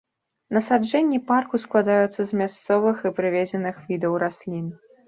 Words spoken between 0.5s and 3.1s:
Насаджэнні парку складаюцца з мясцовых